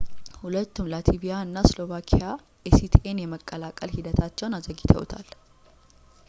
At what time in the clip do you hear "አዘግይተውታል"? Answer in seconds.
4.59-5.29